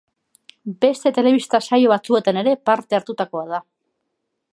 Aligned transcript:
Beste 0.85 1.11
telebista 1.17 1.59
saio 1.67 1.91
batzuetan 1.91 2.39
ere 2.43 2.55
parte 2.71 2.99
hartutakoa 3.01 3.45
da. 3.53 3.61